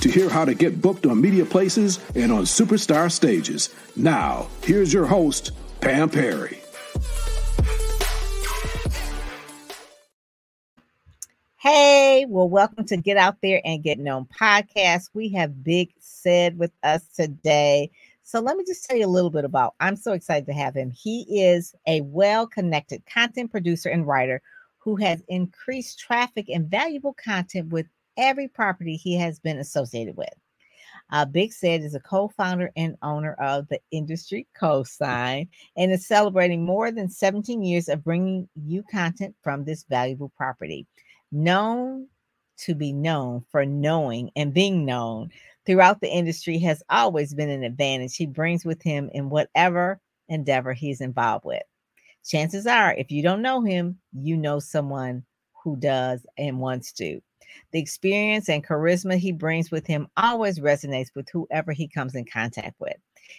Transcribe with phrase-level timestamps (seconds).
[0.00, 3.74] to hear how to get booked on media places and on superstar stages.
[3.96, 6.60] Now, here's your host, Pam Perry.
[11.58, 15.08] Hey, well, welcome to Get Out There and Get Known podcast.
[15.14, 17.90] We have Big Said with us today.
[18.22, 19.74] So let me just tell you a little bit about.
[19.80, 20.90] I'm so excited to have him.
[20.90, 24.42] He is a well-connected content producer and writer
[24.78, 30.32] who has increased traffic and valuable content with every property he has been associated with.
[31.10, 36.64] Uh, Big Said is a co-founder and owner of the Industry Cosign and is celebrating
[36.64, 40.86] more than 17 years of bringing you content from this valuable property.
[41.30, 42.08] Known
[42.58, 45.30] to be known for knowing and being known
[45.66, 50.72] throughout the industry has always been an advantage he brings with him in whatever endeavor
[50.72, 51.62] he's involved with.
[52.24, 55.24] Chances are, if you don't know him, you know someone
[55.62, 57.20] who does and wants to.
[57.72, 62.24] The experience and charisma he brings with him always resonates with whoever he comes in
[62.24, 62.96] contact with.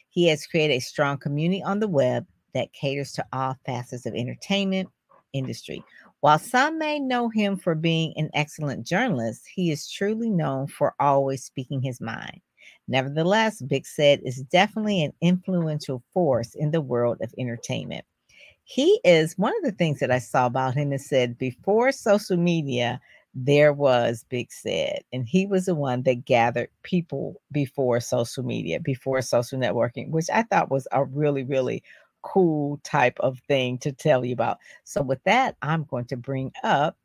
[0.10, 4.16] He has created a strong community on the web that caters to all facets of
[4.16, 4.90] entertainment
[5.34, 5.84] industry.
[6.22, 10.96] While some may know him for being an excellent journalist, he is truly known for
[11.00, 12.42] always speaking his mind.
[12.88, 18.06] Nevertheless, Big Said is definitely an influential force in the world of entertainment.
[18.64, 22.38] He is one of the things that I saw about him is said before social
[22.38, 23.00] media,
[23.36, 28.80] there was Big Said, and he was the one that gathered people before social media,
[28.80, 31.84] before social networking, which I thought was a really, really
[32.22, 34.60] cool type of thing to tell you about.
[34.86, 36.98] So, with that, I'm going to bring up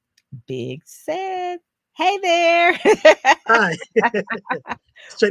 [0.46, 1.58] Big Said.
[1.96, 2.78] Hey there.
[3.48, 3.76] Hi.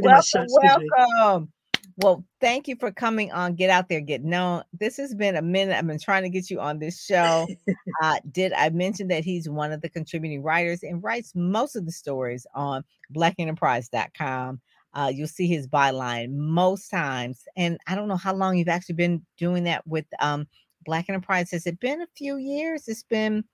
[0.02, 1.52] welcome, welcome.
[2.02, 3.56] Well, thank you for coming on.
[3.56, 4.62] Get out there, get known.
[4.72, 5.76] This has been a minute.
[5.76, 7.46] I've been trying to get you on this show.
[8.02, 11.84] uh, did I mention that he's one of the contributing writers and writes most of
[11.84, 12.84] the stories on
[13.14, 14.60] blackenterprise.com?
[14.94, 17.42] Uh, you'll see his byline most times.
[17.54, 20.48] And I don't know how long you've actually been doing that with um,
[20.86, 21.50] Black Enterprise.
[21.50, 22.88] Has it been a few years?
[22.88, 23.44] It's been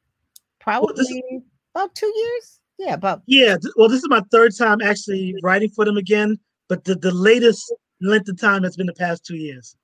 [0.60, 1.42] probably well, is,
[1.74, 2.60] about two years.
[2.78, 3.56] Yeah, about yeah.
[3.76, 7.74] Well, this is my third time actually writing for them again, but the, the latest
[8.00, 9.76] length of time that's been the past two years.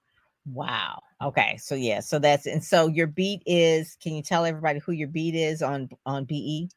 [0.46, 1.00] Wow.
[1.22, 1.56] Okay.
[1.58, 2.00] So yeah.
[2.00, 3.96] So that's and so your beat is.
[4.02, 6.68] Can you tell everybody who your beat is on on BE?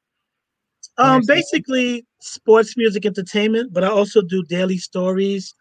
[0.98, 5.54] Um, basically sports, music, entertainment, but I also do daily stories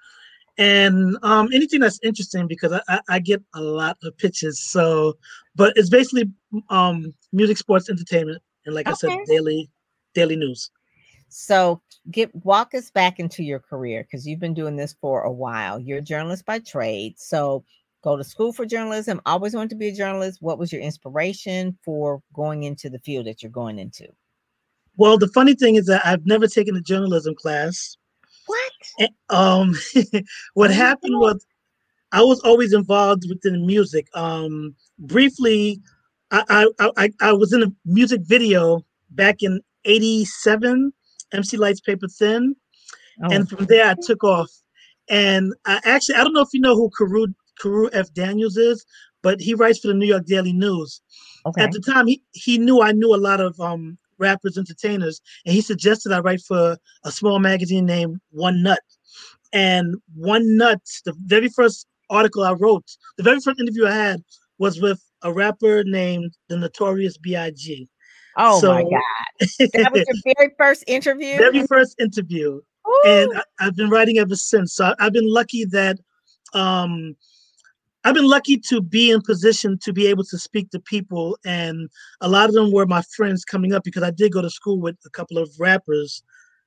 [0.57, 4.61] and um anything that's interesting because I, I, I get a lot of pitches.
[4.61, 5.15] So,
[5.57, 6.31] but it's basically
[6.71, 8.93] um music, sports, entertainment, and like okay.
[8.93, 9.71] I said, daily
[10.15, 10.71] daily news.
[11.37, 15.33] So get walk us back into your career because you've been doing this for a
[15.33, 15.81] while.
[15.81, 17.19] You're a journalist by trade.
[17.19, 17.65] So
[18.05, 20.41] go to school for journalism, always wanted to be a journalist.
[20.41, 24.07] What was your inspiration for going into the field that you're going into?
[24.97, 27.97] Well, the funny thing is that I've never taken a journalism class.
[28.47, 28.73] What?
[29.01, 29.75] And, um,
[30.55, 31.45] what happened was
[32.13, 34.07] I was always involved within music.
[34.15, 35.81] Um, briefly,
[36.31, 40.93] I, I, I, I was in a music video back in 87
[41.33, 42.55] MC Lyte's Paper Thin.
[43.23, 43.29] Oh.
[43.31, 44.51] And from there, I took off.
[45.09, 47.27] And I actually, I don't know if you know who Carew,
[47.61, 48.13] Carew F.
[48.15, 48.85] Daniels is,
[49.23, 51.01] but he writes for the New York Daily News.
[51.47, 51.63] Okay.
[51.63, 55.55] At the time, he, he knew I knew a lot of um, rappers, entertainers, and
[55.55, 58.81] he suggested I write for a small magazine named One Nut.
[59.53, 62.85] And One Nut, the very first article I wrote,
[63.17, 64.23] the very first interview I had
[64.59, 67.89] was with a rapper named the Notorious B.I.G.
[68.37, 69.71] Oh so, my God.
[69.75, 71.37] That was your very first interview?
[71.39, 72.61] Very first interview.
[72.87, 73.03] Ooh.
[73.07, 74.75] And I, have been writing ever since.
[74.75, 75.99] So I, have been lucky that
[76.53, 77.17] um,
[78.05, 81.39] I've been lucky to be in position to be able to speak to people.
[81.45, 81.89] And
[82.21, 84.79] a lot of them were my friends coming up because I did go to school
[84.79, 86.23] with a couple of rappers.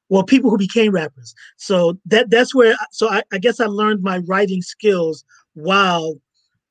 [0.10, 1.36] Well, people who became rappers.
[1.58, 5.24] So that that's where so I, I guess I learned my writing skills
[5.54, 6.16] while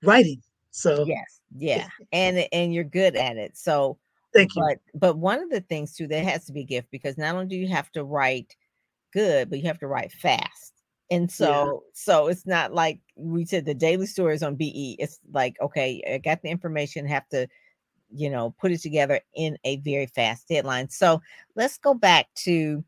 [0.03, 0.43] writing.
[0.71, 1.87] So yes, yeah.
[2.13, 3.57] And and you're good at it.
[3.57, 3.99] So
[4.37, 4.63] Thank you.
[4.63, 7.35] But but one of the things too that has to be a gift because not
[7.35, 8.55] only do you have to write
[9.13, 10.73] good, but you have to write fast.
[11.11, 11.91] And so yeah.
[11.95, 14.97] so it's not like we said the daily stories on BE.
[14.99, 17.49] It's like okay, I got the information, have to
[18.11, 20.89] you know put it together in a very fast deadline.
[20.91, 21.21] So
[21.55, 22.85] let's go back to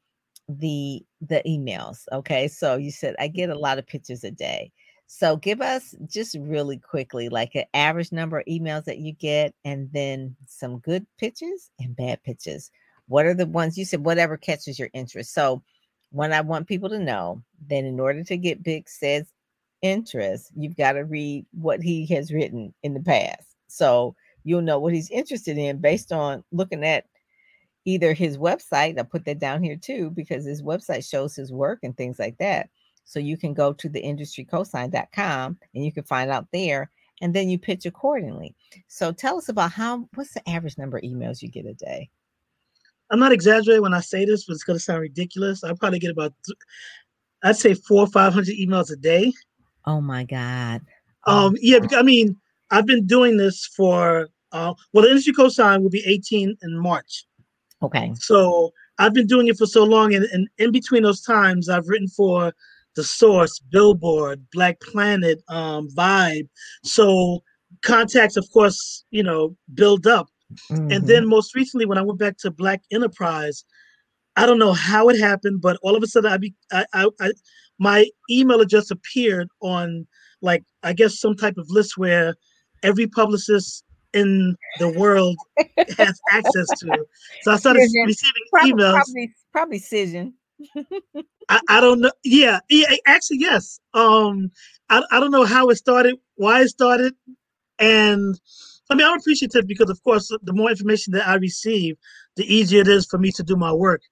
[0.49, 2.05] the the emails.
[2.13, 4.73] Okay, so you said I get a lot of pictures a day.
[5.11, 9.55] So give us just really quickly, like an average number of emails that you get,
[9.65, 12.71] and then some good pitches and bad pitches.
[13.07, 15.33] What are the ones you said, whatever catches your interest?
[15.33, 15.63] So
[16.11, 19.33] when I want people to know that in order to get Big Said's
[19.81, 23.57] interest, you've got to read what he has written in the past.
[23.67, 24.15] So
[24.45, 27.07] you'll know what he's interested in based on looking at
[27.87, 28.99] either his website.
[28.99, 32.37] I put that down here too, because his website shows his work and things like
[32.39, 32.69] that.
[33.09, 36.91] So you can go to the industrycosign.com and you can find out there
[37.23, 38.55] and then you pitch accordingly.
[38.87, 42.11] So tell us about how what's the average number of emails you get a day?
[43.11, 45.65] I'm not exaggerating when I say this, but it's going to sound ridiculous.
[45.65, 46.35] I probably get about,
[47.43, 49.33] I'd say four or 500 emails a day.
[49.87, 50.83] Oh my God.
[51.27, 52.37] Um, yeah, because, I mean,
[52.71, 57.25] I've been doing this for, uh, well, the industry cosign will be 18 in March.
[57.83, 58.13] Okay.
[58.17, 60.15] So I've been doing it for so long.
[60.15, 62.53] And, and in between those times, I've written for
[62.99, 66.49] The Source, Billboard, Black Planet, um, Vibe.
[66.83, 67.45] So
[67.83, 70.27] contacts, of course, you know, build up.
[70.69, 70.91] Mm-hmm.
[70.91, 73.65] And then most recently, when I went back to Black Enterprise,
[74.35, 77.09] I don't know how it happened, but all of a sudden, I, be, I, I,
[77.21, 77.33] I
[77.79, 80.05] my email address appeared on
[80.43, 82.35] like I guess some type of list where
[82.83, 85.37] every publicist in the world
[85.97, 87.07] has access to.
[87.43, 88.93] So I started receiving probably, emails.
[88.95, 90.33] Probably, probably Cision.
[91.49, 92.13] I, I don't know.
[92.25, 93.81] Yeah, yeah, actually, yes.
[93.95, 94.51] Um,
[94.91, 97.15] I, I don't know how it started, why it started,
[97.79, 98.39] and
[98.91, 101.97] I mean, I'm appreciative because, of course, the more information that I receive,
[102.37, 104.03] the easier it is for me to do my work.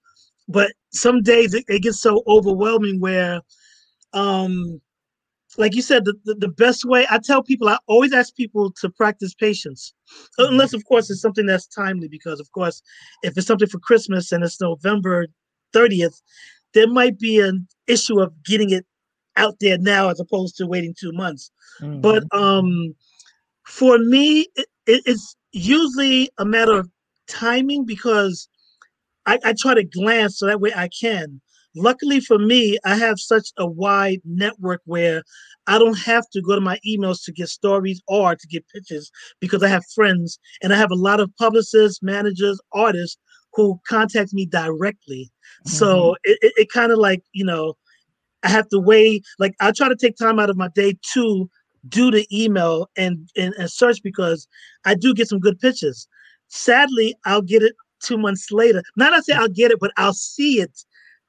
[0.48, 3.40] But some days it, it gets so overwhelming where,
[4.12, 4.81] um,
[5.56, 8.70] like you said, the, the, the, best way I tell people, I always ask people
[8.81, 9.94] to practice patience,
[10.38, 10.52] mm-hmm.
[10.52, 12.08] unless, of course, it's something that's timely.
[12.08, 12.82] Because, of course,
[13.22, 15.26] if it's something for Christmas and it's November
[15.76, 16.20] 30th,
[16.75, 18.87] there might be an issue of getting it
[19.37, 21.50] out there now as opposed to waiting two months.
[21.81, 22.00] Mm-hmm.
[22.00, 22.94] But um,
[23.67, 26.88] for me, it, it's usually a matter of
[27.28, 28.49] timing because
[29.26, 31.40] I, I try to glance so that way I can.
[31.75, 35.23] Luckily for me, I have such a wide network where
[35.67, 39.11] I don't have to go to my emails to get stories or to get pitches
[39.40, 43.19] because I have friends and I have a lot of publicists, managers, artists
[43.52, 45.31] who contact me directly.
[45.66, 45.76] Mm-hmm.
[45.76, 47.76] So it, it, it kind of like, you know,
[48.42, 51.50] I have to weigh, like, I try to take time out of my day to
[51.88, 54.46] do the email and, and, and search because
[54.84, 56.06] I do get some good pitches.
[56.48, 58.82] Sadly, I'll get it two months later.
[58.96, 60.70] Not I say I'll get it, but I'll see it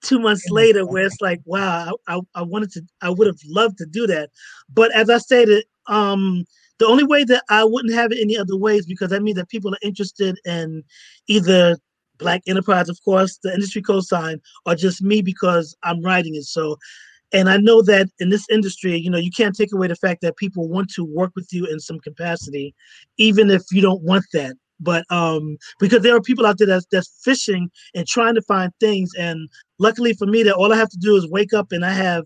[0.03, 3.79] two months later where it's like, wow, I, I wanted to, I would have loved
[3.79, 4.29] to do that.
[4.71, 6.45] But as I stated, um,
[6.77, 9.37] the only way that I wouldn't have it any other way is because that means
[9.37, 10.83] that people are interested in
[11.27, 11.77] either
[12.17, 16.43] Black Enterprise, of course, the industry cosign, or just me because I'm writing it.
[16.43, 16.77] So
[17.33, 20.21] and I know that in this industry, you know, you can't take away the fact
[20.21, 22.73] that people want to work with you in some capacity,
[23.17, 24.55] even if you don't want that.
[24.79, 28.71] But um, because there are people out there that's that's fishing and trying to find
[28.79, 29.49] things, and
[29.79, 32.25] luckily for me, that all I have to do is wake up and I have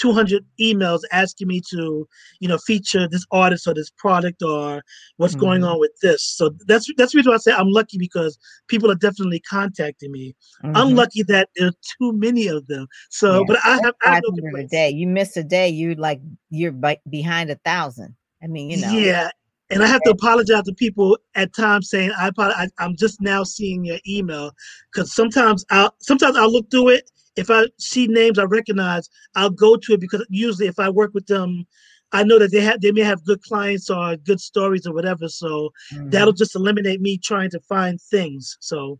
[0.00, 2.08] 200 emails asking me to,
[2.40, 4.82] you know, feature this artist or this product or
[5.16, 5.40] what's mm-hmm.
[5.40, 6.24] going on with this.
[6.24, 10.12] So that's that's the reason why I say I'm lucky because people are definitely contacting
[10.12, 10.34] me.
[10.64, 10.76] Mm-hmm.
[10.76, 12.86] I'm lucky that there are too many of them.
[13.10, 13.44] So, yeah.
[13.46, 14.90] but I have, I have no a day.
[14.90, 16.20] You miss a day, you like
[16.50, 16.74] you're
[17.08, 18.14] behind a thousand.
[18.42, 18.92] I mean, you know.
[18.92, 19.30] Yeah,
[19.70, 23.44] and I have to apologize to people at times saying I, I am just now
[23.44, 24.52] seeing your email
[24.92, 29.50] because sometimes I sometimes I'll look through it if I see names I recognize, I'll
[29.50, 31.66] go to it because usually if I work with them,
[32.12, 35.28] I know that they have they may have good clients or good stories or whatever.
[35.28, 36.10] So mm-hmm.
[36.10, 38.56] that'll just eliminate me trying to find things.
[38.60, 38.98] So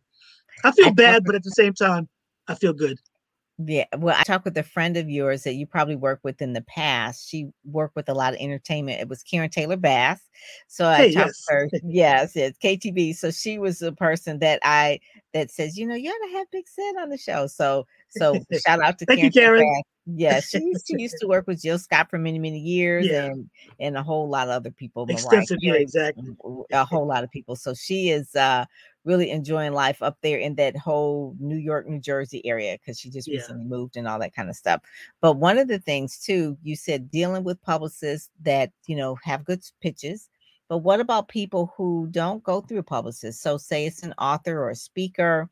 [0.65, 2.09] I feel I bad, but at the same time,
[2.49, 2.99] I feel good.
[3.61, 6.53] Yeah, well, I talked with a friend of yours that you probably worked with in
[6.53, 7.29] the past.
[7.29, 9.01] She worked with a lot of entertainment.
[9.01, 10.21] It was Karen Taylor Bass.
[10.69, 11.45] So I hey, talked yes.
[11.49, 11.71] to her.
[11.85, 13.17] Yes, it's KTB.
[13.17, 15.01] So she was the person that I
[15.35, 17.49] that says, you know, you ought to have Big Said on the show.
[17.49, 18.35] So so
[18.67, 19.61] shout out to Thank Karen.
[19.61, 19.83] You, Karen.
[20.11, 23.27] Yeah, she, she used to work with Jill Scott for many, many years yeah.
[23.27, 25.07] and and a whole lot of other people.
[25.09, 26.35] Extensive, yeah, exactly.
[26.73, 27.57] A whole lot of people.
[27.57, 28.65] So she is uh
[29.05, 33.11] really enjoying life up there in that whole New York, New Jersey area because she
[33.11, 33.39] just yeah.
[33.39, 34.83] recently moved and all that kind of stuff.
[35.21, 39.45] But one of the things too, you said dealing with publicists that you know have
[39.45, 40.29] good pitches.
[40.69, 43.43] But what about people who don't go through publicists?
[43.43, 45.49] So, say it's an author or a speaker,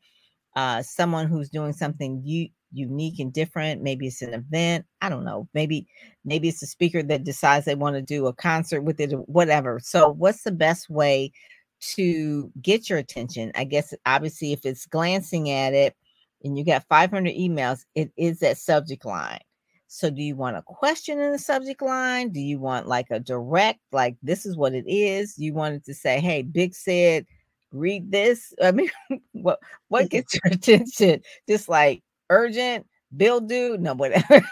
[0.57, 3.83] uh, someone who's doing something u- unique and different.
[3.83, 4.85] Maybe it's an event.
[5.01, 5.47] I don't know.
[5.53, 5.87] Maybe
[6.25, 9.79] maybe it's a speaker that decides they want to do a concert with it whatever.
[9.79, 11.31] So, what's the best way
[11.79, 13.51] to get your attention.
[13.53, 15.95] I guess obviously if it's glancing at it
[16.43, 19.41] and you got 500 emails, it is that subject line.
[19.87, 22.29] So, do you want a question in the subject line?
[22.29, 25.37] Do you want like a direct, like this is what it is?
[25.37, 27.27] You wanted to say, "Hey, Big said,
[27.71, 28.89] read this." I mean,
[29.33, 29.59] what
[29.89, 31.21] what gets your attention?
[31.47, 34.41] Just like urgent, bill due, no whatever.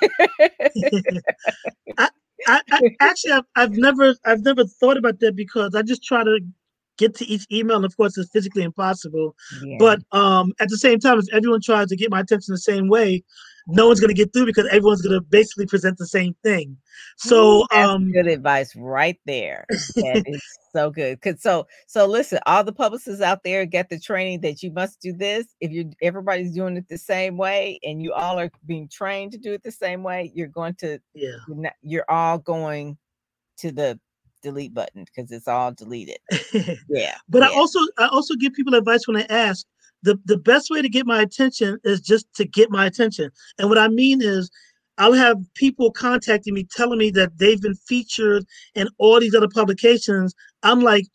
[1.97, 2.09] I,
[2.47, 6.23] I, I, actually, I've, I've never, I've never thought about that because I just try
[6.23, 6.39] to
[6.97, 9.35] get to each email, and of course, it's physically impossible.
[9.63, 9.77] Yeah.
[9.79, 12.87] But um, at the same time, if everyone tries to get my attention the same
[12.87, 13.23] way,
[13.67, 16.77] no one's going to get through because everyone's going to basically present the same thing.
[17.17, 19.65] So, um, good advice right there.
[19.69, 20.43] That is
[20.73, 21.21] so good.
[21.21, 25.01] Cause so, so listen, all the publicists out there get the training that you must
[25.01, 25.45] do this.
[25.59, 29.37] If you everybody's doing it the same way, and you all are being trained to
[29.37, 32.97] do it the same way, you're going to, yeah, you're, not, you're all going
[33.57, 33.99] to the
[34.45, 36.17] delete button because it's all deleted.
[36.89, 37.15] yeah.
[37.27, 37.49] But yeah.
[37.49, 39.65] I also I also give people advice when I ask
[40.05, 43.31] the, the best way to get my attention is just to get my attention.
[43.57, 44.49] And what I mean is,
[44.97, 48.45] I'll have people contacting me telling me that they've been featured
[48.75, 50.33] in all these other publications.
[50.63, 51.05] I'm like,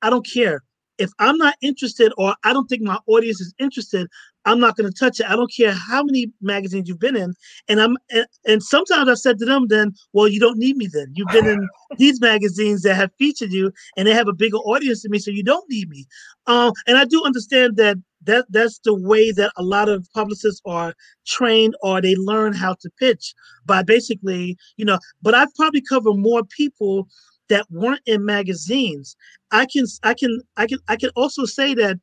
[0.00, 0.62] I don't care.
[0.96, 4.08] If I'm not interested or I don't think my audience is interested,
[4.46, 5.26] I'm not going to touch it.
[5.28, 7.34] I don't care how many magazines you've been in.
[7.68, 10.88] And I'm and, and sometimes I've said to them, then, well, you don't need me
[10.90, 11.12] then.
[11.14, 15.02] You've been in these magazines that have featured you and they have a bigger audience
[15.02, 16.06] than me, so you don't need me.
[16.46, 20.62] Um, and I do understand that that that's the way that a lot of publicists
[20.64, 20.94] are
[21.26, 23.34] trained or they learn how to pitch
[23.66, 27.08] by basically, you know, but I've probably covered more people
[27.48, 29.16] that weren't in magazines.
[29.50, 31.98] I can I can I can I can also say that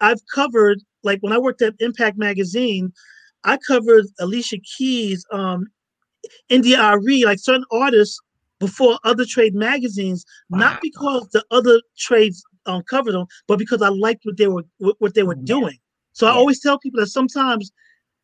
[0.00, 2.92] I've covered like when I worked at Impact Magazine,
[3.44, 5.66] I covered Alicia Keys, um,
[6.48, 8.20] India.Arie, like certain artists
[8.58, 10.58] before other trade magazines, wow.
[10.58, 14.64] not because the other trades um, covered them, but because I liked what they were
[14.98, 15.78] what they were doing.
[16.12, 16.32] So yeah.
[16.32, 17.70] I always tell people that sometimes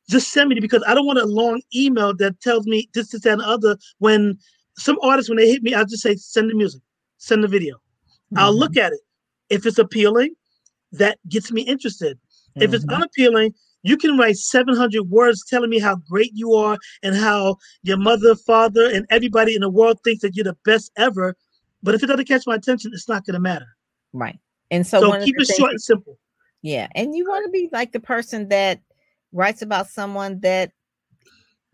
[0.09, 3.25] just send me because I don't want a long email that tells me this, this,
[3.25, 3.77] and other.
[3.99, 4.39] When
[4.77, 6.83] some artists, when they hit me, I'll just say, send the music,
[7.19, 7.77] send the video.
[7.77, 8.39] Mm-hmm.
[8.39, 9.01] I'll look at it.
[9.51, 10.35] If it's appealing,
[10.93, 12.19] that gets me interested.
[12.57, 12.63] Mm-hmm.
[12.63, 12.95] If it's mm-hmm.
[12.95, 17.97] unappealing, you can write 700 words telling me how great you are and how your
[17.97, 21.37] mother, father, and everybody in the world thinks that you're the best ever.
[21.83, 23.67] But if it doesn't catch my attention, it's not going to matter.
[24.13, 24.39] Right.
[24.71, 26.19] And so, so keep it short and simple.
[26.63, 26.87] Yeah.
[26.95, 28.81] And you want to be like the person that
[29.33, 30.71] writes about someone that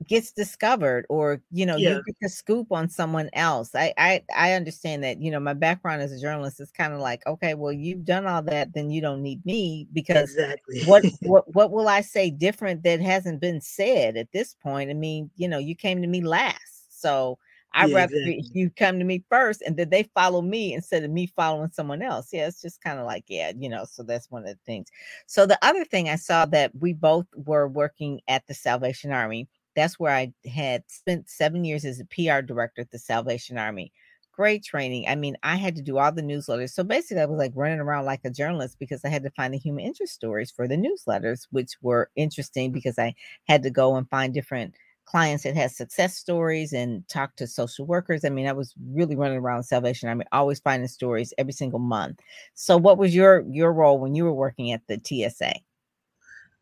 [0.06, 1.90] gets discovered or you know yeah.
[1.90, 5.54] you get the scoop on someone else I, I i understand that you know my
[5.54, 8.90] background as a journalist is kind of like okay well you've done all that then
[8.90, 13.40] you don't need me because exactly what what what will i say different that hasn't
[13.40, 17.36] been said at this point i mean you know you came to me last so
[17.74, 18.50] I'd yeah, rather exactly.
[18.54, 22.02] you come to me first and then they follow me instead of me following someone
[22.02, 22.28] else.
[22.32, 24.88] Yeah, it's just kind of like, yeah, you know, so that's one of the things.
[25.26, 29.48] So the other thing I saw that we both were working at the Salvation Army.
[29.78, 33.92] That's where I had spent seven years as a PR director at the Salvation Army.
[34.32, 35.06] Great training.
[35.08, 36.70] I mean, I had to do all the newsletters.
[36.70, 39.54] So basically, I was like running around like a journalist because I had to find
[39.54, 43.14] the human interest stories for the newsletters, which were interesting because I
[43.48, 47.86] had to go and find different clients that had success stories and talk to social
[47.86, 48.24] workers.
[48.24, 52.20] I mean, I was really running around Salvation Army, always finding stories every single month.
[52.54, 55.54] So, what was your your role when you were working at the TSA?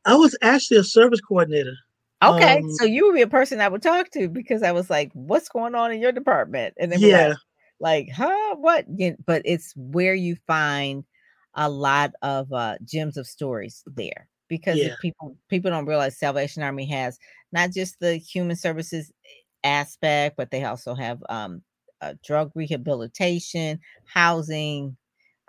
[0.04, 1.74] I was actually a service coordinator.
[2.22, 4.88] Okay, um, so you would be a person I would talk to because I was
[4.88, 7.36] like, "What's going on in your department?" And then yeah, like,
[7.78, 8.86] like, huh, what?
[9.26, 11.04] but it's where you find
[11.54, 14.94] a lot of uh, gems of stories there because yeah.
[15.02, 17.18] people people don't realize Salvation Army has
[17.52, 19.12] not just the human services
[19.62, 21.62] aspect, but they also have um,
[22.00, 24.96] uh, drug rehabilitation, housing,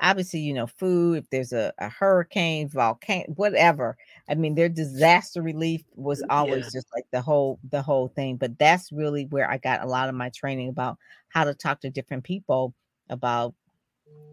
[0.01, 1.19] obviously, you know, food.
[1.19, 3.97] If there's a, a hurricane, volcano, whatever.
[4.29, 6.79] I mean, their disaster relief was always yeah.
[6.79, 8.37] just like the whole the whole thing.
[8.37, 10.97] But that's really where I got a lot of my training about
[11.29, 12.73] how to talk to different people
[13.09, 13.53] about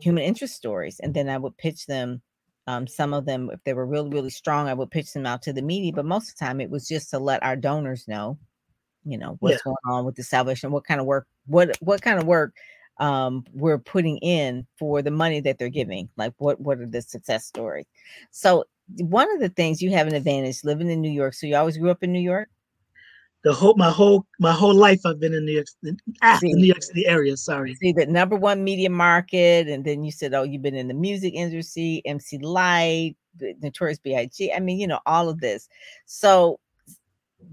[0.01, 2.23] human interest stories, and then I would pitch them
[2.67, 5.43] um, some of them, if they were really, really strong, I would pitch them out
[5.43, 5.93] to the media.
[5.93, 8.39] But most of the time, it was just to let our donors know,
[9.05, 9.65] you know, what's yeah.
[9.65, 12.55] going on with the salvation, what kind of work, what what kind of work
[12.99, 16.09] um, we're putting in for the money that they're giving.
[16.17, 17.87] Like, what what are the success stories?
[18.31, 18.65] So,
[18.99, 21.35] one of the things you have an advantage living in New York.
[21.35, 22.49] So, you always grew up in New York
[23.45, 25.67] the whole my whole my whole life I've been in New York,
[26.23, 27.37] ah, the New York City area.
[27.37, 27.75] Sorry.
[27.75, 30.95] See the number one media market, and then you said, oh, you've been in the
[30.95, 33.17] music industry, MC Lyte,
[33.61, 34.51] Notorious B.I.G.
[34.53, 35.69] I mean, you know, all of this.
[36.07, 36.59] So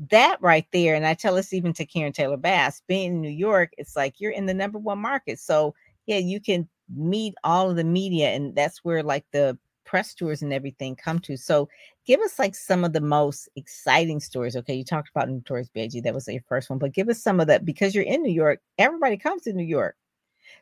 [0.09, 3.29] that right there, and I tell us even to Karen Taylor Bass, being in New
[3.29, 5.39] York, it's like you're in the number one market.
[5.39, 5.73] So
[6.05, 10.41] yeah, you can meet all of the media, and that's where like the press tours
[10.41, 11.35] and everything come to.
[11.35, 11.67] So
[12.05, 14.55] give us like some of the most exciting stories.
[14.55, 16.01] Okay, you talked about Notorious B.I.G.
[16.01, 18.31] That was your first one, but give us some of that because you're in New
[18.31, 18.59] York.
[18.77, 19.95] Everybody comes to New York.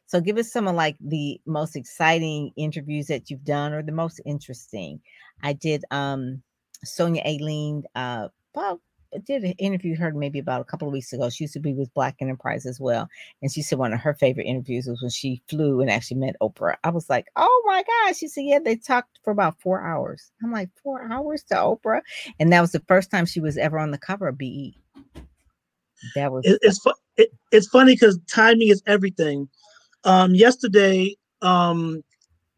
[0.05, 3.91] So give us some of like the most exciting interviews that you've done or the
[3.91, 4.99] most interesting.
[5.43, 6.41] I did um
[6.83, 8.81] Sonia Alleyne uh about
[9.25, 11.29] did an interview her maybe about a couple of weeks ago.
[11.29, 13.07] She used to be with Black Enterprise as well.
[13.41, 16.35] And she said one of her favorite interviews was when she flew and actually met
[16.41, 16.75] Oprah.
[16.83, 18.17] I was like, oh my gosh.
[18.17, 20.31] She said, yeah, they talked for about four hours.
[20.43, 22.01] I'm like, four hours to Oprah?
[22.39, 24.77] And that was the first time she was ever on the cover of BE.
[26.15, 26.79] That was it, it's
[27.17, 29.49] it, it's funny because timing is everything.
[30.05, 32.03] Um, yesterday, um,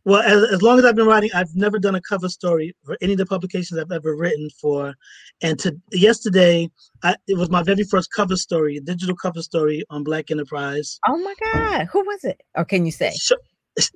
[0.03, 2.97] well, as, as long as I've been writing, I've never done a cover story for
[3.01, 4.95] any of the publications I've ever written for.
[5.41, 6.69] And to yesterday,
[7.03, 10.99] I, it was my very first cover story, a digital cover story on Black Enterprise.
[11.07, 12.41] Oh my God, who was it?
[12.55, 13.13] Or can you say?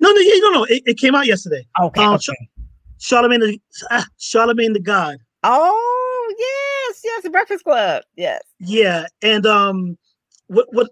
[0.00, 0.64] no, no, no, no.
[0.64, 1.66] It, it came out yesterday.
[1.80, 2.02] Okay.
[2.02, 2.48] Um, okay.
[3.00, 3.60] Charlamagne, the,
[3.90, 5.18] ah, Charlamagne the God.
[5.42, 8.02] Oh yes, yes, the Breakfast Club.
[8.16, 8.40] Yes.
[8.58, 9.98] Yeah, and um,
[10.46, 10.90] what what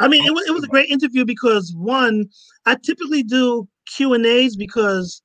[0.00, 2.26] I mean, it was, it was a great interview because one,
[2.64, 5.22] I typically do Q and A's because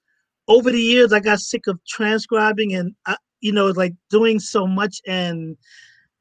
[0.48, 4.68] over the years I got sick of transcribing and I, you know like doing so
[4.68, 5.58] much and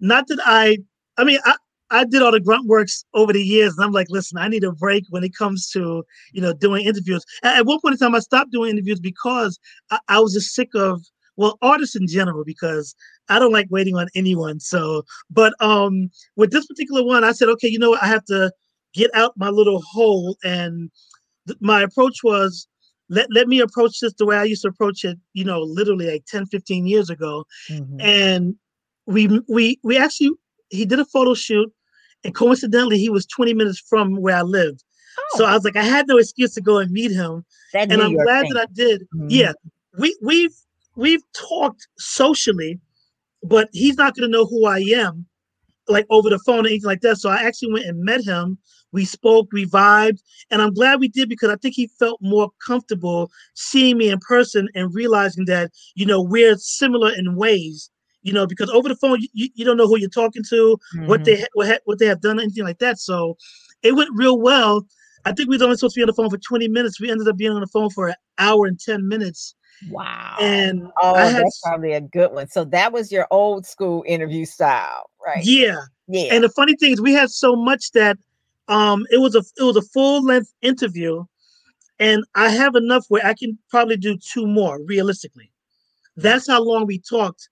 [0.00, 0.78] not that I
[1.16, 1.54] I mean I
[1.90, 4.64] I did all the grunt works over the years and I'm like listen I need
[4.64, 7.24] a break when it comes to you know doing interviews.
[7.42, 9.58] At, one point in time I stopped doing interviews because
[9.90, 11.02] I, I was just sick of
[11.36, 12.94] well artists in general because
[13.28, 17.48] I don't like waiting on anyone so but um with this particular one I said
[17.50, 18.02] okay you know what?
[18.02, 18.52] I have to
[18.94, 20.90] get out my little hole and
[21.60, 22.66] my approach was
[23.08, 26.10] let, let me approach this the way I used to approach it, you know, literally
[26.10, 27.44] like 10, 15 years ago.
[27.70, 28.00] Mm-hmm.
[28.00, 28.54] And
[29.06, 30.30] we we we actually
[30.70, 31.70] he did a photo shoot
[32.24, 34.82] and coincidentally he was 20 minutes from where I lived.
[35.18, 35.38] Oh.
[35.38, 37.44] So I was like, I had no excuse to go and meet him.
[37.72, 38.54] That and I'm glad thing.
[38.54, 39.02] that I did.
[39.14, 39.26] Mm-hmm.
[39.28, 39.52] Yeah.
[39.98, 40.54] We we've
[40.96, 42.80] we've talked socially,
[43.42, 45.26] but he's not gonna know who I am
[45.88, 47.18] like over the phone or anything like that.
[47.18, 48.58] So I actually went and met him
[48.94, 50.20] we spoke, we vibed,
[50.50, 54.18] and I'm glad we did because I think he felt more comfortable seeing me in
[54.20, 57.90] person and realizing that you know we're similar in ways.
[58.22, 61.08] You know, because over the phone you, you don't know who you're talking to, mm-hmm.
[61.08, 62.98] what they what, what they have done, anything like that.
[62.98, 63.36] So
[63.82, 64.86] it went real well.
[65.26, 67.00] I think we was only supposed to be on the phone for 20 minutes.
[67.00, 69.54] We ended up being on the phone for an hour and 10 minutes.
[69.90, 70.36] Wow.
[70.40, 72.48] And oh, had, that's probably a good one.
[72.48, 75.44] So that was your old school interview style, right?
[75.44, 75.80] Yeah.
[76.08, 76.34] Yeah.
[76.34, 78.18] And the funny thing is we had so much that
[78.68, 81.24] um, it was a it was a full length interview,
[81.98, 85.50] and I have enough where I can probably do two more realistically.
[86.16, 87.48] That's how long we talked,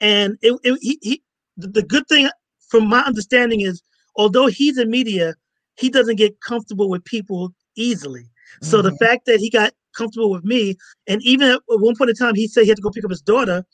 [0.00, 1.22] and it, it he, he
[1.56, 2.28] the good thing
[2.68, 3.82] from my understanding is
[4.16, 5.34] although he's in media,
[5.76, 8.22] he doesn't get comfortable with people easily.
[8.22, 8.66] Mm-hmm.
[8.66, 9.04] So the mm-hmm.
[9.04, 12.48] fact that he got comfortable with me, and even at one point in time, he
[12.48, 13.64] said he had to go pick up his daughter,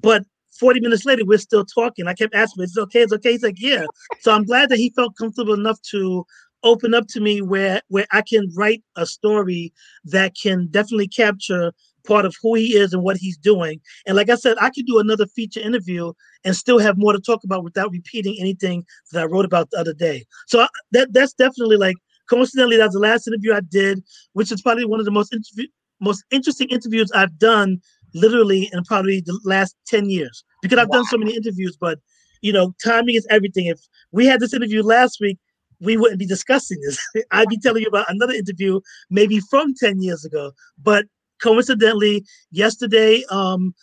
[0.00, 0.24] but
[0.58, 2.06] 40 minutes later, we're still talking.
[2.06, 3.32] I kept asking him, it's okay, it's okay.
[3.32, 3.84] He's like, yeah.
[4.20, 6.24] So I'm glad that he felt comfortable enough to
[6.64, 9.72] open up to me where where I can write a story
[10.04, 11.72] that can definitely capture
[12.06, 13.80] part of who he is and what he's doing.
[14.06, 16.12] And like I said, I could do another feature interview
[16.44, 19.78] and still have more to talk about without repeating anything that I wrote about the
[19.78, 20.24] other day.
[20.46, 21.96] So I, that that's definitely like
[22.28, 25.66] coincidentally that's the last interview I did, which is probably one of the most interview
[26.00, 27.80] most interesting interviews I've done
[28.14, 30.98] literally in probably the last 10 years because I've wow.
[30.98, 31.98] done so many interviews, but
[32.42, 33.66] you know, timing is everything.
[33.66, 35.38] If we had this interview last week,
[35.80, 36.98] we wouldn't be discussing this.
[37.30, 40.52] I'd be telling you about another interview maybe from 10 years ago.
[40.82, 41.06] But
[41.42, 43.74] coincidentally, yesterday, um,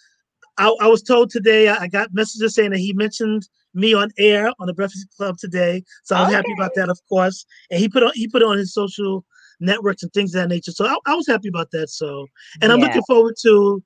[0.58, 4.52] I, I was told today, I got messages saying that he mentioned me on air
[4.60, 5.84] on the Breakfast Club today.
[6.04, 6.36] So I was okay.
[6.36, 7.46] happy about that, of course.
[7.72, 9.26] And he put on he put on his social
[9.60, 10.72] networks and things of that nature.
[10.72, 11.90] So I, I was happy about that.
[11.90, 12.28] So
[12.62, 13.84] and I'm looking forward to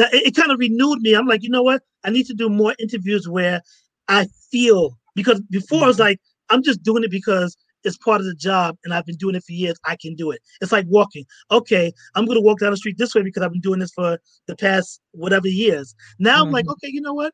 [0.00, 1.14] that it, it kind of renewed me.
[1.14, 1.82] I'm like, you know what?
[2.04, 3.60] I need to do more interviews where
[4.08, 5.84] I feel because before.
[5.84, 6.02] I was mm-hmm.
[6.04, 9.34] like, I'm just doing it because it's part of the job and I've been doing
[9.34, 9.76] it for years.
[9.86, 10.40] I can do it.
[10.60, 11.24] It's like walking.
[11.50, 14.18] Okay, I'm gonna walk down the street this way because I've been doing this for
[14.46, 15.94] the past whatever years.
[16.18, 16.42] Now mm-hmm.
[16.42, 16.72] I'm like, mm-hmm.
[16.72, 17.32] okay, you know what?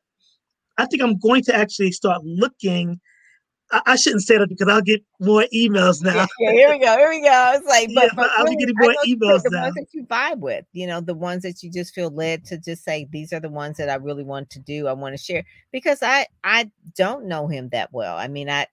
[0.78, 3.00] I think I'm going to actually start looking
[3.72, 6.26] I, I, shouldn't say that because I'll get more emails now.
[6.38, 6.96] Yeah, here we go.
[6.96, 7.52] Here we go.
[7.56, 9.62] It's like, but, yeah, but I'll be getting more emails the now.
[9.62, 12.58] ones that you vibe with, you know, the ones that you just feel led to
[12.58, 14.86] just say, these are the ones that I really want to do.
[14.86, 18.16] I want to share because I I don't know him that well.
[18.16, 18.66] I mean, I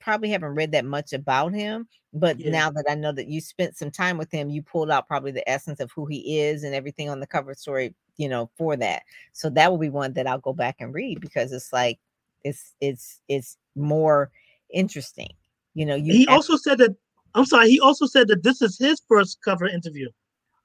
[0.00, 2.50] probably haven't read that much about him, but yeah.
[2.50, 5.32] now that I know that you spent some time with him, you pulled out probably
[5.32, 8.76] the essence of who he is and everything on the cover story, you know, for
[8.76, 9.02] that.
[9.32, 11.98] So that will be one that I'll go back and read because it's like
[12.44, 14.30] it's it's it's more
[14.72, 15.28] interesting.
[15.74, 16.96] You know, you he also said that
[17.34, 20.08] I'm sorry, he also said that this is his first cover interview.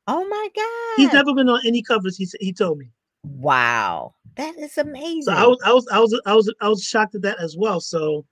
[0.08, 1.02] Oh my god!
[1.02, 2.18] He's never been on any covers.
[2.18, 2.90] He he told me.
[3.24, 5.24] Wow, that is amazing.
[5.24, 7.56] So I was I was I was I was I was shocked at that as
[7.58, 7.80] well.
[7.80, 8.26] So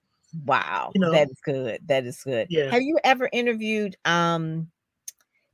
[0.44, 1.80] wow, you know, that is good.
[1.86, 2.48] That is good.
[2.50, 2.70] Yeah.
[2.70, 4.70] Have you ever interviewed um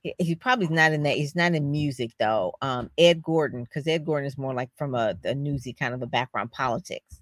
[0.03, 1.17] he, he probably not in that.
[1.17, 2.55] He's not in music though.
[2.63, 6.03] Um, Ed Gordon, because Ed Gordon is more like from a, a newsy kind of
[6.03, 7.18] a background, politics.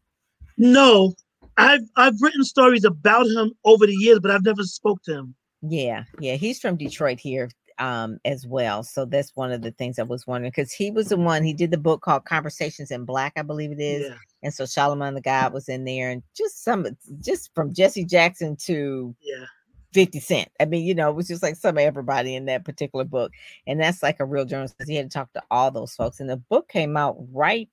[0.58, 1.14] No,
[1.56, 5.34] I've I've written stories about him over the years, but I've never spoke to him.
[5.62, 8.82] Yeah, yeah, he's from Detroit here um as well.
[8.82, 11.52] So that's one of the things I was wondering because he was the one he
[11.52, 14.08] did the book called Conversations in Black, I believe it is.
[14.08, 14.14] Yeah.
[14.42, 16.86] And so Charlamagne the God was in there, and just some
[17.20, 19.44] just from Jesse Jackson to Yeah.
[19.92, 20.48] 50 Cent.
[20.60, 23.32] I mean, you know, it was just like some of everybody in that particular book.
[23.66, 26.20] And that's like a real journalist because he had to talk to all those folks.
[26.20, 27.70] And the book came out right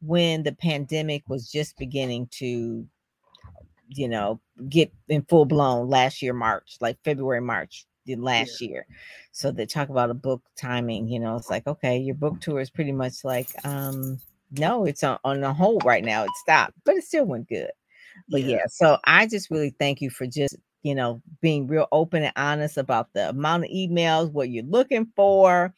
[0.00, 2.86] when the pandemic was just beginning to,
[3.88, 8.68] you know, get in full blown last year, March, like February, March last yeah.
[8.68, 8.86] year.
[9.32, 12.60] So they talk about a book timing, you know, it's like, okay, your book tour
[12.60, 14.18] is pretty much like, um,
[14.52, 16.24] no, it's on, on a hold right now.
[16.24, 17.70] It stopped, but it still went good.
[18.30, 18.56] But yeah.
[18.56, 22.32] yeah, so I just really thank you for just you know, being real open and
[22.36, 25.74] honest about the amount of emails, what you're looking for.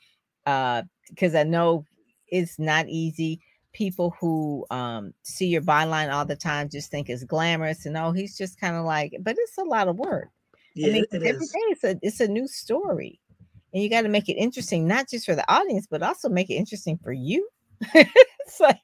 [0.47, 1.85] Uh, because I know
[2.29, 3.41] it's not easy.
[3.73, 8.13] People who um see your byline all the time just think it's glamorous and oh,
[8.13, 10.29] he's just kind of like, but it's a lot of work.
[10.75, 11.51] Yeah, I mean, it every is.
[11.51, 13.21] day it's a it's a new story.
[13.73, 16.51] And you got to make it interesting, not just for the audience, but also make
[16.51, 17.49] it interesting for you.
[17.95, 18.81] it's like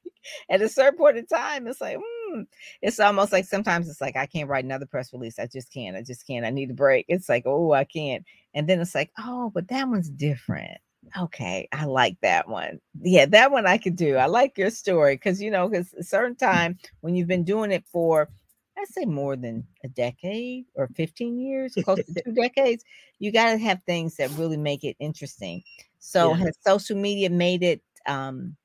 [0.49, 2.45] at a certain point in time, it's like, mm,
[2.81, 5.39] it's almost like sometimes it's like I can't write another press release.
[5.39, 5.97] I just can't.
[5.97, 6.45] I just can't.
[6.45, 7.05] I need a break.
[7.09, 8.23] It's like, oh, I can't.
[8.53, 10.77] And then it's like, oh, but that one's different.
[11.15, 12.79] Okay, I like that one.
[13.01, 14.15] Yeah, that one I could do.
[14.15, 17.71] I like your story because you know, because a certain time when you've been doing
[17.71, 18.29] it for
[18.77, 22.83] I'd say more than a decade or 15 years, close to two decades,
[23.19, 25.63] you got to have things that really make it interesting.
[25.99, 26.45] So yeah.
[26.45, 28.55] has social media made it um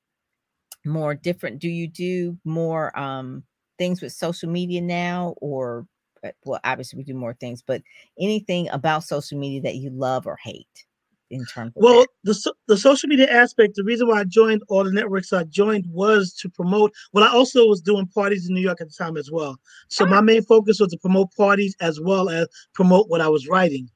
[0.85, 1.59] more different?
[1.59, 3.43] Do you do more um
[3.77, 5.87] things with social media now or
[6.23, 7.81] uh, well obviously we do more things but
[8.19, 10.85] anything about social media that you love or hate
[11.29, 12.07] in terms well that?
[12.23, 15.85] the, the social media aspect the reason why i joined all the networks i joined
[15.87, 19.17] was to promote well i also was doing parties in new york at the time
[19.17, 19.57] as well
[19.89, 20.09] so ah.
[20.09, 23.89] my main focus was to promote parties as well as promote what i was writing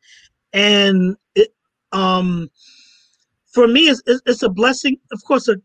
[0.53, 1.53] and it
[1.91, 2.49] um
[3.53, 5.57] for me it's, it's a blessing of course a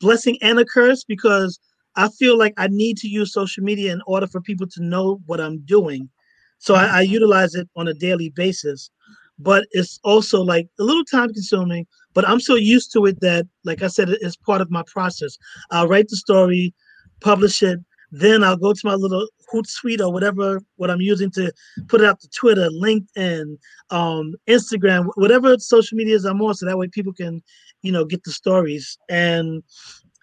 [0.00, 1.58] blessing and a curse because
[1.96, 5.20] I feel like I need to use social media in order for people to know
[5.26, 6.10] what I'm doing.
[6.58, 8.90] So I, I utilize it on a daily basis.
[9.38, 13.46] But it's also like a little time consuming, but I'm so used to it that,
[13.64, 15.36] like I said, it's part of my process.
[15.70, 16.74] I'll write the story,
[17.20, 21.52] publish it, then I'll go to my little Hootsuite or whatever what I'm using to
[21.88, 23.58] put it out to Twitter, LinkedIn,
[23.90, 27.42] um, Instagram, whatever social medias I'm on, so that way people can,
[27.82, 28.96] you know, get the stories.
[29.08, 29.62] And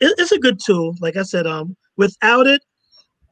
[0.02, 0.95] it, it's a good tool.
[0.99, 2.62] Like I said, um, without it,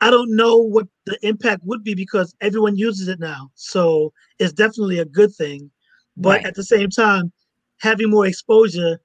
[0.01, 3.51] I don't know what the impact would be because everyone uses it now.
[3.55, 5.69] So it's definitely a good thing.
[6.17, 6.45] But right.
[6.45, 7.31] at the same time,
[7.79, 8.99] having more exposure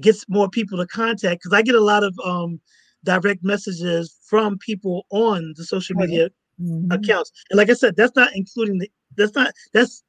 [0.00, 2.60] gets more people to contact because I get a lot of um,
[3.04, 6.28] direct messages from people on the social media
[6.60, 6.90] mm-hmm.
[6.90, 7.32] accounts.
[7.50, 10.02] And like I said, that's not including the that's not that's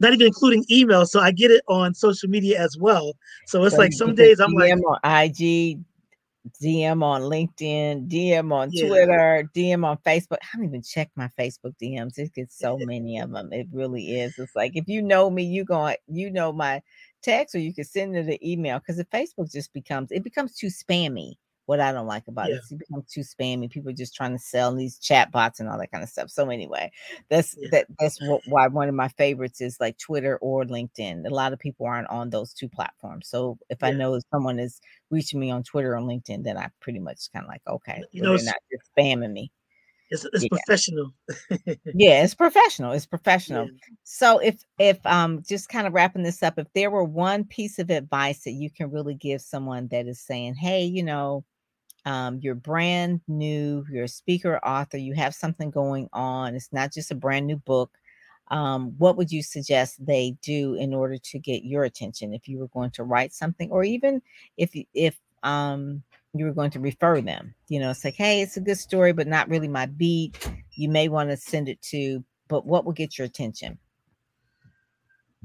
[0.00, 1.06] not even including email.
[1.06, 3.14] So I get it on social media as well.
[3.46, 5.78] So it's so like some days I'm DM like on IG,
[6.60, 8.88] DM on LinkedIn, DM on yeah.
[8.88, 10.38] Twitter, DM on Facebook.
[10.42, 12.18] I don't even check my Facebook DMs.
[12.18, 13.52] It gets so many of them.
[13.52, 14.38] It really is.
[14.38, 16.82] It's like if you know me, you going you know my
[17.22, 20.56] text, or you can send it an email because the Facebook just becomes it becomes
[20.56, 21.34] too spammy
[21.66, 22.56] what I don't like about yeah.
[22.56, 22.58] it.
[22.58, 23.70] It's become too spammy.
[23.70, 26.30] People are just trying to sell these chat bots and all that kind of stuff.
[26.30, 26.90] So anyway,
[27.28, 27.68] that's yeah.
[27.72, 31.26] that that's what, why one of my favorites is like Twitter or LinkedIn.
[31.26, 33.28] A lot of people aren't on those two platforms.
[33.28, 33.88] So if yeah.
[33.88, 37.44] I know someone is reaching me on Twitter or LinkedIn, then I pretty much kind
[37.44, 39.52] of like, okay, you know, they're not just spamming me.
[40.12, 41.14] It's, it's professional.
[41.94, 42.92] yeah, it's professional.
[42.92, 43.70] It's professional.
[44.04, 47.78] So if if um just kind of wrapping this up, if there were one piece
[47.78, 51.44] of advice that you can really give someone that is saying, hey, you know,
[52.04, 56.54] um, you're brand new, you're a speaker, author, you have something going on.
[56.54, 57.90] It's not just a brand new book.
[58.48, 62.58] Um, what would you suggest they do in order to get your attention if you
[62.58, 64.20] were going to write something, or even
[64.56, 66.02] if if um,
[66.34, 67.54] you were going to refer them?
[67.68, 70.36] You know, it's like, hey, it's a good story, but not really my beat.
[70.72, 73.78] You may want to send it to, but what will get your attention?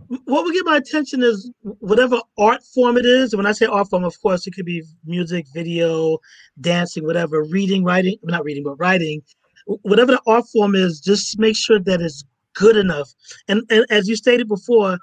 [0.08, 3.36] What would get my attention is whatever art form it is.
[3.36, 6.20] When I say art form, of course, it could be music, video,
[6.62, 9.22] dancing, whatever, reading, writing, not reading, but writing.
[9.66, 13.10] Whatever the art form is, just make sure that it's good enough.
[13.48, 14.98] And, and as you stated before,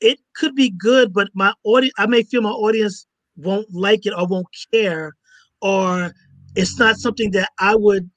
[0.00, 4.12] it could be good, but my audience, I may feel my audience won't like it
[4.16, 5.12] or won't care,
[5.62, 6.12] or
[6.56, 8.10] it's not something that I would,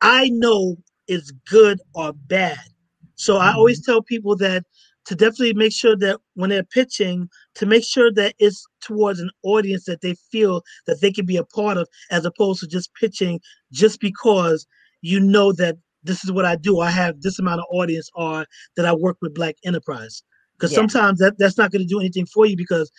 [0.00, 0.76] I know
[1.08, 2.58] is good or bad.
[3.16, 3.92] So I always mm-hmm.
[3.92, 4.64] tell people that
[5.06, 9.30] to definitely make sure that when they're pitching, to make sure that it's towards an
[9.42, 12.94] audience that they feel that they can be a part of, as opposed to just
[12.94, 13.40] pitching
[13.72, 14.66] just because
[15.00, 16.80] you know that this is what I do.
[16.80, 20.22] I have this amount of audience, or that I work with Black Enterprise.
[20.54, 20.76] Because yeah.
[20.76, 22.90] sometimes that, that's not going to do anything for you because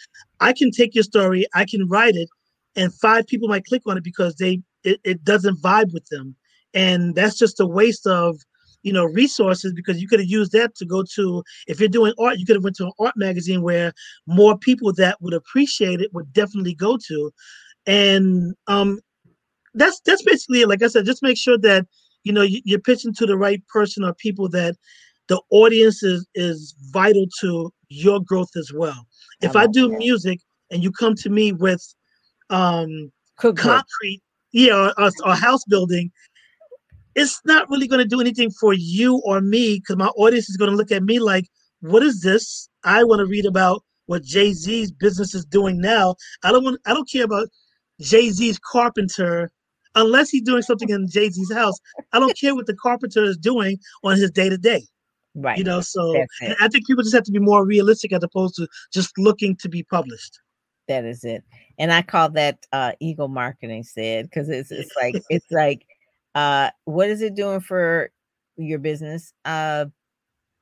[0.41, 2.27] I can take your story, I can write it,
[2.75, 6.35] and five people might click on it because they it, it doesn't vibe with them.
[6.73, 8.37] And that's just a waste of
[8.83, 12.13] you know resources because you could have used that to go to if you're doing
[12.19, 13.93] art you could have went to an art magazine where
[14.27, 17.31] more people that would appreciate it would definitely go to
[17.87, 18.99] and um
[19.73, 21.85] that's that's basically it like i said just make sure that
[22.23, 24.75] you know you're pitching to the right person or people that
[25.27, 29.07] the audience is is vital to your growth as well.
[29.41, 29.97] If I do that.
[29.97, 30.39] music
[30.71, 31.83] and you come to me with
[32.49, 36.11] um concrete, yeah, or, or house building,
[37.15, 40.57] it's not really going to do anything for you or me because my audience is
[40.57, 41.45] going to look at me like,
[41.81, 42.69] what is this?
[42.83, 46.15] I want to read about what Jay Z's business is doing now.
[46.43, 46.79] I don't want.
[46.85, 47.47] I don't care about
[47.99, 49.51] Jay Z's carpenter
[49.95, 51.79] unless he's doing something in Jay Z's house.
[52.11, 54.83] I don't care what the carpenter is doing on his day to day.
[55.35, 55.57] Right.
[55.57, 56.15] You know, so
[56.59, 59.69] I think people just have to be more realistic as opposed to just looking to
[59.69, 60.39] be published.
[60.87, 61.43] That is it.
[61.79, 65.85] And I call that uh ego marketing said because it's it's like it's like
[66.35, 68.11] uh what is it doing for
[68.57, 69.33] your business?
[69.45, 69.85] Uh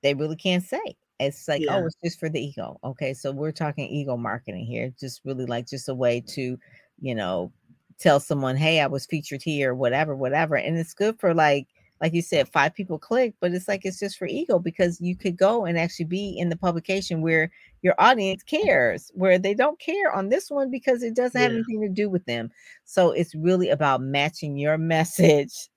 [0.03, 0.95] they really can't say.
[1.19, 1.77] It's like, oh, yeah.
[1.77, 2.79] oh, it's just for the ego.
[2.83, 6.57] Okay, so we're talking ego marketing here, just really like just a way to,
[6.99, 7.51] you know,
[7.99, 10.55] tell someone, hey, I was featured here, whatever, whatever.
[10.55, 11.67] And it's good for like
[12.01, 15.15] like you said, five people click, but it's like it's just for ego because you
[15.15, 17.51] could go and actually be in the publication where
[17.83, 21.47] your audience cares, where they don't care on this one because it doesn't yeah.
[21.47, 22.49] have anything to do with them.
[22.85, 25.69] So it's really about matching your message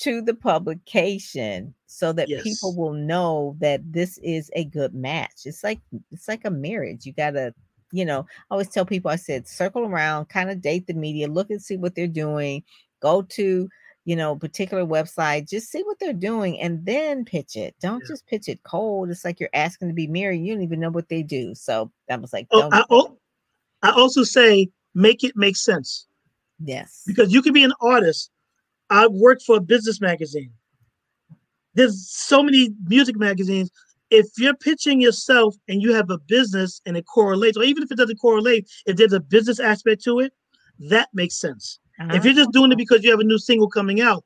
[0.00, 2.42] to the publication so that yes.
[2.42, 5.42] people will know that this is a good match.
[5.44, 7.06] It's like it's like a marriage.
[7.06, 7.54] You gotta,
[7.92, 11.28] you know, I always tell people I said circle around, kind of date the media,
[11.28, 12.64] look and see what they're doing,
[13.00, 13.68] go to
[14.04, 17.74] you know, particular website, just see what they're doing and then pitch it.
[17.80, 18.08] Don't yeah.
[18.08, 19.10] just pitch it cold.
[19.10, 20.44] It's like you're asking to be married.
[20.44, 21.54] You don't even know what they do.
[21.54, 23.16] So that was like, oh, I, oh,
[23.82, 26.06] I also say make it make sense.
[26.62, 27.02] Yes.
[27.06, 28.30] Because you can be an artist.
[28.90, 30.52] I worked for a business magazine.
[31.74, 33.70] There's so many music magazines.
[34.10, 37.90] If you're pitching yourself and you have a business and it correlates, or even if
[37.90, 40.32] it doesn't correlate, if there's a business aspect to it,
[40.78, 41.80] that makes sense.
[42.00, 42.14] Uh-huh.
[42.14, 44.24] If you're just doing it because you have a new single coming out,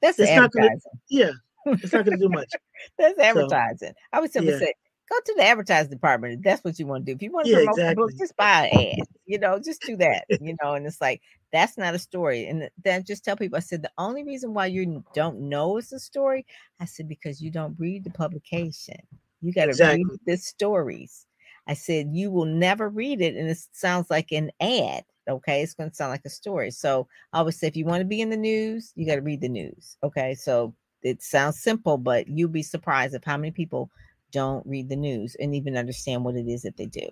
[0.00, 0.68] that's it's not gonna,
[1.08, 1.30] yeah,
[1.66, 2.50] it's not gonna do much.
[2.98, 3.90] that's advertising.
[3.90, 4.58] So, I would simply yeah.
[4.58, 4.74] say
[5.08, 6.34] go to the advertising department.
[6.34, 7.16] If that's what you want to do.
[7.16, 7.94] If you want to yeah, promote exactly.
[7.94, 9.06] book, just buy an ad.
[9.26, 10.24] You know, just do that.
[10.40, 12.46] you know, and it's like that's not a story.
[12.46, 13.56] And then just tell people.
[13.56, 16.46] I said the only reason why you don't know it's a story.
[16.80, 19.00] I said because you don't read the publication.
[19.40, 20.04] You got to exactly.
[20.04, 21.26] read the stories.
[21.66, 25.04] I said you will never read it, and it sounds like an ad.
[25.28, 26.70] Okay, it's going to sound like a story.
[26.70, 29.22] So I always say, if you want to be in the news, you got to
[29.22, 29.96] read the news.
[30.02, 33.90] Okay, so it sounds simple, but you'll be surprised of how many people
[34.32, 37.08] don't read the news and even understand what it is that they do.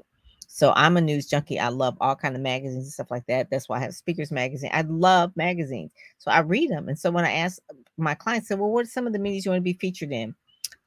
[0.49, 1.61] So I'm a news junkie.
[1.61, 3.51] I love all kind of magazines and stuff like that.
[3.51, 4.71] That's why I have Speakers Magazine.
[4.73, 6.89] I love magazines, so I read them.
[6.89, 7.61] And so when I ask
[7.97, 10.11] my clients, said, "Well, what are some of the medias you want to be featured
[10.11, 10.35] in?"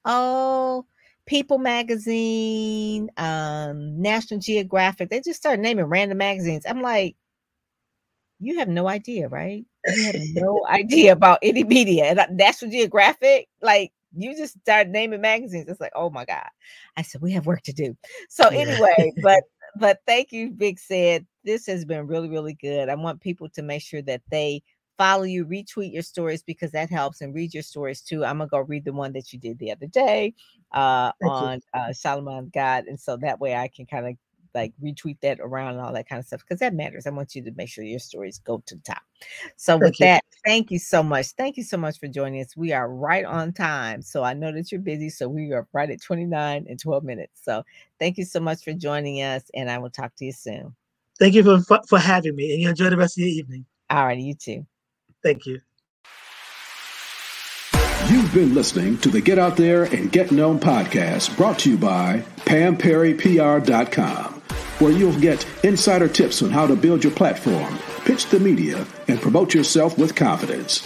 [0.06, 0.86] Oh,
[1.26, 5.10] People Magazine, um, National Geographic.
[5.10, 6.66] They just start naming random magazines.
[6.68, 7.16] I'm like,
[8.40, 9.66] you have no idea, right?
[9.88, 12.06] You have no idea about any media.
[12.06, 15.68] And National Geographic, like you just start naming magazines.
[15.68, 16.48] It's like, oh my God.
[16.98, 17.96] I said, we have work to do.
[18.30, 19.44] So anyway, but
[19.80, 21.26] but thank you, Big Said.
[21.46, 22.90] This has been really, really good.
[22.90, 24.62] I want people to make sure that they
[25.04, 28.24] follow you, retweet your stories because that helps, and read your stories too.
[28.24, 30.34] I'm gonna go read the one that you did the other day
[30.72, 34.16] uh, on uh, Solomon God, and so that way I can kind of
[34.56, 37.06] like retweet that around and all that kind of stuff because that matters.
[37.06, 39.02] I want you to make sure your stories go to the top.
[39.58, 40.06] So thank with you.
[40.06, 41.28] that, thank you so much.
[41.32, 42.56] Thank you so much for joining us.
[42.56, 44.02] We are right on time.
[44.02, 45.10] So I know that you're busy.
[45.10, 47.42] So we are right at 29 and 12 minutes.
[47.44, 47.64] So
[48.00, 50.76] thank you so much for joining us, and I will talk to you soon.
[51.20, 53.66] Thank you for for having me, and you enjoy the rest of your evening.
[53.90, 54.66] All right, you too.
[55.24, 55.62] Thank you.
[58.10, 61.78] You've been listening to the Get Out There and Get Known podcast brought to you
[61.78, 64.34] by PamPerryPR.com,
[64.80, 69.22] where you'll get insider tips on how to build your platform, pitch the media, and
[69.22, 70.86] promote yourself with confidence.